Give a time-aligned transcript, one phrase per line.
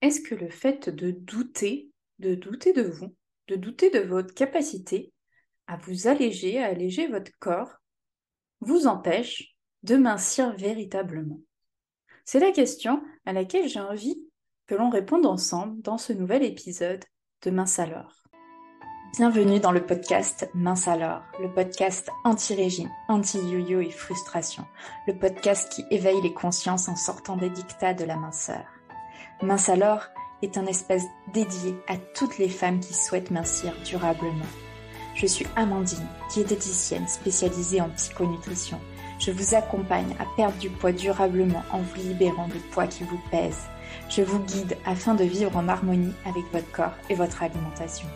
[0.00, 1.90] Est-ce que le fait de douter,
[2.20, 3.16] de douter de vous,
[3.48, 5.12] de douter de votre capacité
[5.66, 7.72] à vous alléger, à alléger votre corps,
[8.60, 11.40] vous empêche de mincir véritablement?
[12.24, 14.22] C'est la question à laquelle j'ai envie
[14.68, 17.04] que l'on réponde ensemble dans ce nouvel épisode
[17.42, 18.22] de Mince alors.
[19.16, 24.64] Bienvenue dans le podcast Mince alors, le podcast anti-régime, anti-yo-yo et frustration,
[25.08, 28.77] le podcast qui éveille les consciences en sortant des dictats de la minceur.
[29.40, 30.02] Mince alors
[30.42, 34.44] est un espace dédié à toutes les femmes qui souhaitent mincir durablement.
[35.14, 38.80] Je suis Amandine, diététicienne spécialisée en psychonutrition.
[39.20, 43.20] Je vous accompagne à perdre du poids durablement en vous libérant de poids qui vous
[43.30, 43.68] pèsent.
[44.08, 48.08] Je vous guide afin de vivre en harmonie avec votre corps et votre alimentation.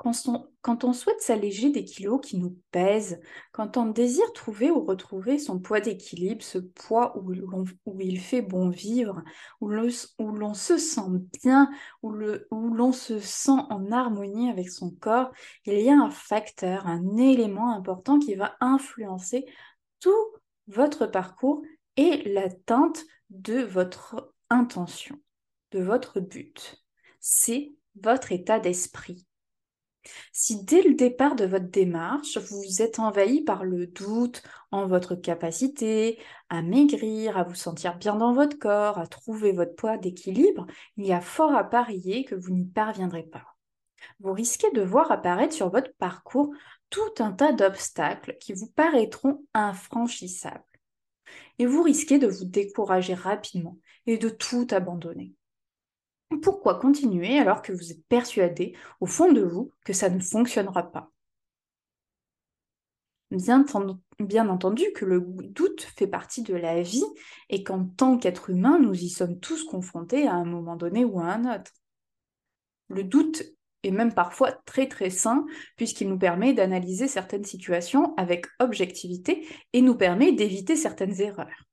[0.00, 3.20] Quand on, souhaite s'alléger des kilos qui nous pèsent,
[3.52, 8.70] quand on désire trouver ou retrouver son poids d'équilibre, ce poids où, il fait bon
[8.70, 9.22] vivre,
[9.60, 11.02] où l'on se sent
[11.42, 15.32] bien, où l'on se sent en harmonie avec son corps,
[15.66, 19.44] il y a un facteur, un élément important qui va influencer
[20.00, 20.32] tout
[20.66, 21.60] votre parcours
[21.98, 25.20] et l'atteinte de votre intention,
[25.72, 26.82] de votre but.
[27.20, 29.26] C'est votre état d'esprit.
[30.32, 35.14] Si dès le départ de votre démarche, vous êtes envahi par le doute en votre
[35.14, 40.66] capacité à maigrir, à vous sentir bien dans votre corps, à trouver votre poids d'équilibre,
[40.96, 43.56] il y a fort à parier que vous n'y parviendrez pas.
[44.20, 46.52] Vous risquez de voir apparaître sur votre parcours
[46.88, 50.64] tout un tas d'obstacles qui vous paraîtront infranchissables.
[51.58, 55.34] Et vous risquez de vous décourager rapidement et de tout abandonner.
[56.42, 60.90] Pourquoi continuer alors que vous êtes persuadé au fond de vous que ça ne fonctionnera
[60.90, 61.10] pas?
[63.30, 63.64] Bien,
[64.48, 67.04] entendu que le doute fait partie de la vie
[67.48, 71.20] et qu'en tant qu'être humain, nous y sommes tous confrontés à un moment donné ou
[71.20, 71.70] à un autre.
[72.88, 73.44] Le doute
[73.84, 79.80] est même parfois très très sain puisqu'il nous permet d'analyser certaines situations avec objectivité et
[79.80, 81.69] nous permet d'éviter certaines erreurs.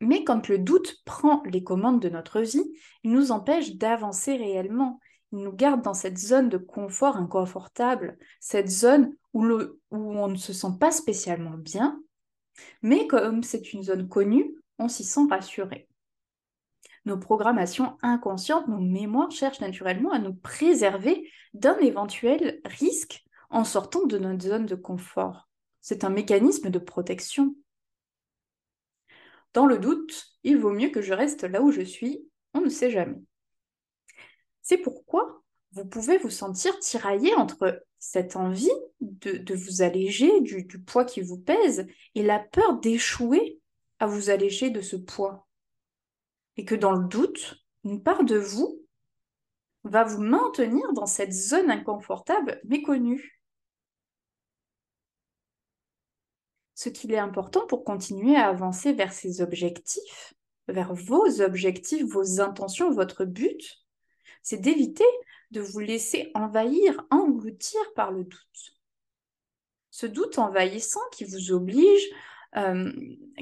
[0.00, 2.64] Mais quand le doute prend les commandes de notre vie,
[3.04, 5.00] il nous empêche d'avancer réellement.
[5.32, 9.46] Il nous garde dans cette zone de confort inconfortable, cette zone où,
[9.90, 12.00] on ne se sent pas spécialement bien,
[12.82, 15.88] mais comme c'est une zone connue, on s'y sent rassuré.
[17.06, 24.06] Nos programmations inconscientes, nos mémoires cherchent naturellement à nous préserver d'un éventuel risque en sortant
[24.06, 25.48] de notre zone de confort.
[25.80, 27.54] C'est un mécanisme de protection.
[29.52, 32.24] Dans le doute, il vaut mieux que je reste là où je suis,
[32.54, 33.20] on ne sait jamais.
[34.62, 40.80] C'est pourquoi vous pouvez vous sentir tiraillé entre cette envie de, vous alléger du, du
[40.80, 43.60] poids qui vous pèse et la peur d'échouer
[43.98, 45.46] à vous alléger de ce poids.
[46.56, 48.82] Et que dans le doute, une part de vous
[49.84, 53.39] va vous maintenir dans cette zone inconfortable méconnue.
[56.80, 60.32] Ce qu'il est important pour continuer à avancer vers ses objectifs,
[60.66, 63.84] vers vos objectifs, vos intentions, votre but,
[64.42, 65.04] c'est d'éviter
[65.50, 68.78] de vous laisser envahir, engloutir par le doute.
[69.90, 72.02] Ce doute envahissant qui vous oblige,
[72.56, 72.90] euh,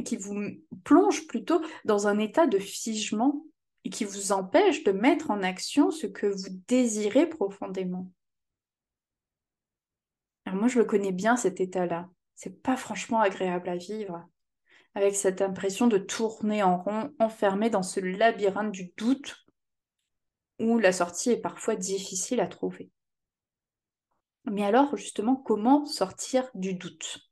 [0.04, 0.34] qui vous
[0.82, 3.44] plonge plutôt dans un état de figement
[3.84, 8.10] et qui vous empêche de mettre en action ce que vous désirez profondément.
[10.44, 14.24] Alors moi, je le connais bien, cet état-là c'est pas franchement agréable à vivre,
[14.94, 19.44] avec cette impression de tourner en rond, enfermé dans ce labyrinthe du doute
[20.60, 22.92] où la sortie est parfois difficile à trouver.
[24.44, 27.28] Mais alors, justement, comment sortir du doute?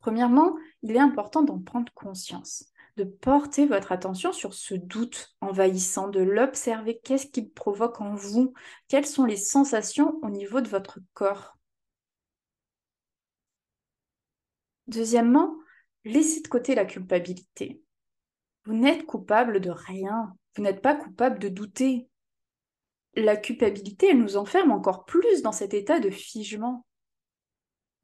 [0.00, 2.64] Premièrement, il est important d'en prendre conscience,
[2.96, 8.52] de porter votre attention sur ce doute envahissant, de l'observer, qu'est-ce qu'il provoque en vous,
[8.88, 11.56] quelles sont les sensations au niveau de votre corps?
[14.92, 15.56] Deuxièmement,
[16.04, 17.80] laissez de côté la culpabilité.
[18.64, 20.36] Vous n'êtes coupable de rien.
[20.54, 22.08] Vous n'êtes pas coupable de douter.
[23.14, 26.84] La culpabilité, elle nous enferme encore plus dans cet état de figement.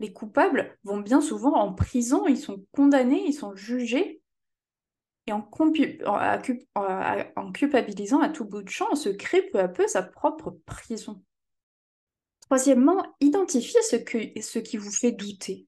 [0.00, 4.22] Les coupables vont bien souvent en prison, ils sont condamnés, ils sont jugés.
[5.26, 5.42] Et en,
[7.52, 11.22] culpabilisant à tout bout de champ, on se crée peu à peu sa propre prison.
[12.40, 13.96] Troisièmement, identifiez ce,
[14.40, 15.67] ce qui vous fait douter.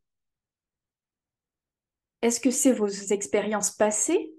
[2.22, 4.32] Est-ce que c'est vos expériences passées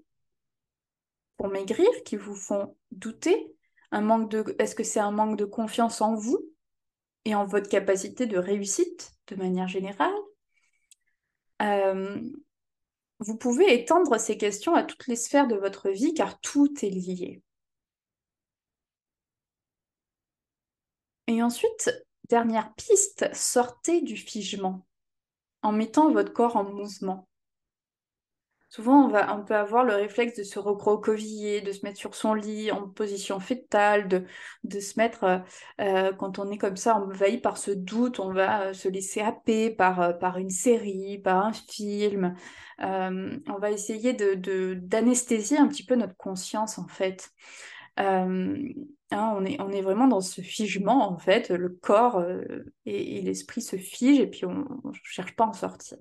[1.36, 3.54] pour maigrir qui vous font douter?
[3.92, 6.40] Est-ce que c'est un manque de confiance en vous
[7.24, 10.14] et en votre capacité de réussite de manière générale?
[11.62, 12.20] Euh,
[13.20, 16.90] Vous pouvez étendre ces questions à toutes les sphères de votre vie car tout est
[16.90, 17.42] lié.
[21.26, 21.90] Et ensuite,
[22.28, 24.86] dernière piste, sortez du figement
[25.62, 27.28] en mettant votre corps en mouvement.
[28.72, 32.14] Souvent, on, va, on peut avoir le réflexe de se recroqueviller, de se mettre sur
[32.14, 34.24] son lit en position fétale, de,
[34.64, 35.38] de se mettre, euh,
[35.82, 39.20] euh, quand on est comme ça, envahi par ce doute, on va euh, se laisser
[39.20, 42.34] happer par, par une série, par un film.
[42.78, 47.30] on va essayer de, d'anesthésier un petit peu notre conscience, en fait.
[47.96, 51.50] Hein, on, est, vraiment dans ce figement, en fait.
[51.50, 52.24] Le corps
[52.86, 55.98] et, l'esprit se figent et puis on ne cherche pas à en sortir.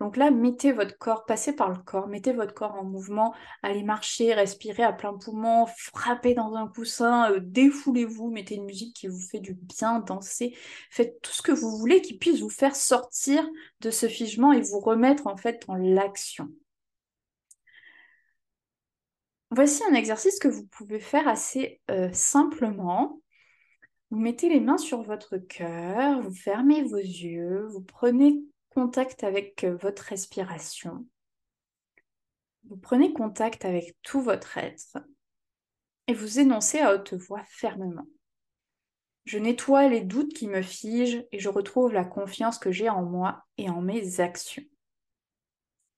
[0.00, 3.82] Donc là, mettez votre corps, passez par le corps, mettez votre corps en mouvement, allez
[3.82, 9.20] marcher, respirer à plein poumon, frappez dans un coussin, défoulez-vous, mettez une musique qui vous
[9.20, 10.56] fait du bien, dansez,
[10.90, 13.48] faites tout ce que vous voulez qui puisse vous faire sortir
[13.80, 16.48] de ce figement et vous remettre en fait dans l'action.
[19.54, 23.20] Voici un exercice que vous pouvez faire assez euh, simplement.
[24.10, 28.40] Vous mettez les mains sur votre cœur, vous fermez vos yeux, vous prenez
[28.70, 31.06] contact avec euh, votre respiration.
[32.64, 34.96] Vous prenez contact avec tout votre être
[36.06, 38.06] et vous énoncez à haute voix fermement.
[39.26, 43.02] Je nettoie les doutes qui me figent et je retrouve la confiance que j'ai en
[43.02, 44.64] moi et en mes actions.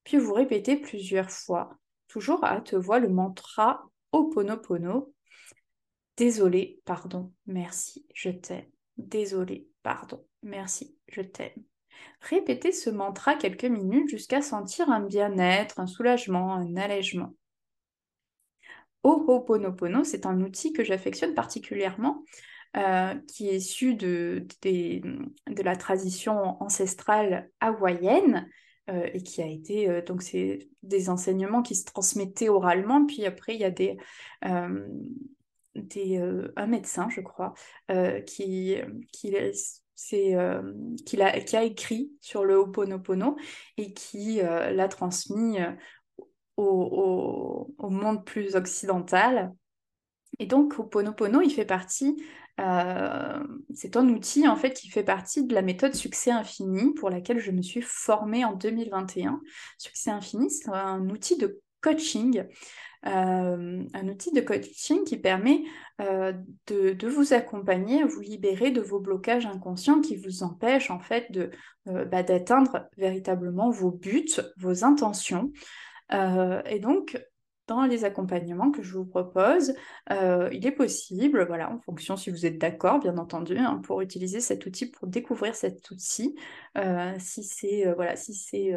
[0.02, 1.78] Puis vous répétez plusieurs fois
[2.14, 5.12] toujours à te voir le mantra Oponopono.
[6.16, 8.70] Désolé, pardon, merci, je t'aime.
[8.96, 11.64] Désolé, pardon, merci, je t'aime.
[12.20, 17.34] Répétez ce mantra quelques minutes jusqu'à sentir un bien-être, un soulagement, un allègement.
[19.02, 22.22] Ho'oponopono, c'est un outil que j'affectionne particulièrement,
[22.76, 28.48] euh, qui est issu de, de, la tradition ancestrale hawaïenne,
[28.90, 33.24] euh, et qui a été euh, donc c'est des enseignements qui se transmettaient oralement puis
[33.24, 33.96] après il y a des,
[34.44, 34.86] euh,
[36.56, 37.54] un médecin je crois
[38.26, 38.76] qui
[39.10, 39.34] qui
[39.94, 40.36] c'est
[41.06, 43.36] qui, a, qui a écrit sur le Ho'oponopono
[43.78, 45.58] et qui l'a transmis
[46.58, 49.54] au, monde plus occidental.
[50.38, 52.22] Et donc Ho'oponopono il fait partie
[52.60, 57.10] euh, c'est un outil en fait qui fait partie de la méthode Succès Infini pour
[57.10, 59.40] laquelle je me suis formée en 2021.
[59.78, 62.44] Succès Infini, c'est un outil de coaching.
[63.06, 65.64] Euh, un outil de coaching qui permet
[66.00, 66.32] euh,
[66.68, 71.30] de, vous accompagner, à vous libérer de vos blocages inconscients qui vous empêchent en fait
[71.30, 71.50] de,
[71.84, 75.52] bah, d'atteindre véritablement vos buts, vos intentions.
[76.10, 77.18] et donc,
[77.66, 79.74] dans les accompagnements que je vous propose,
[80.10, 84.02] euh, il est possible, voilà, en fonction si vous êtes d'accord, bien entendu, hein, pour
[84.02, 86.36] utiliser cet outil, pour découvrir cet outil,
[86.76, 88.72] euh, si c'est euh, voilà, si c'est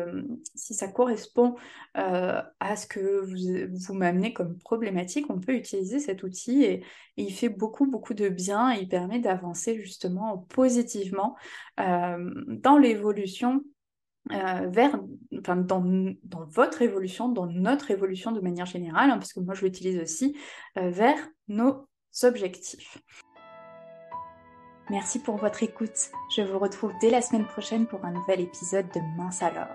[0.55, 1.55] si ça correspond
[1.93, 6.83] à ce que vous, vous m'amenez comme problématique, on peut utiliser cet outil et,
[7.19, 8.71] il fait beaucoup beaucoup de bien.
[8.71, 11.35] Et il permet d'avancer justement positivement
[11.77, 13.63] dans l'évolution
[14.31, 14.99] euh, vers,
[15.39, 15.81] enfin, dans,
[16.23, 19.99] dans, votre évolution, dans notre évolution de manière générale, hein, parce que moi je l'utilise
[19.99, 20.37] aussi,
[20.77, 21.87] euh, vers nos
[22.23, 22.97] objectifs.
[24.89, 26.11] Merci pour votre écoute.
[26.35, 29.67] Je vous retrouve dès la semaine prochaine pour un nouvel épisode de Mince alors.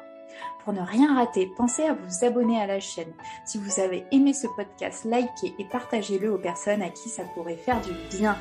[0.64, 3.12] Pour ne rien rater, pensez à vous abonner à la chaîne.
[3.44, 7.56] Si vous avez aimé ce podcast, likez et partagez-le aux personnes à qui ça pourrait
[7.56, 8.36] faire du bien.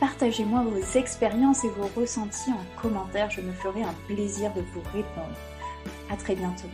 [0.00, 4.82] Partagez-moi vos expériences et vos ressentis en commentaire, je me ferai un plaisir de vous
[4.92, 5.36] répondre.
[6.10, 6.68] À très bientôt.